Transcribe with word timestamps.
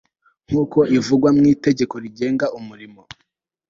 nk 0.47 0.53
uko 0.61 0.79
ivugwa 0.97 1.29
mu 1.37 1.43
itegeko 1.53 1.93
rigenga 2.03 2.45
umurimo 2.59 3.01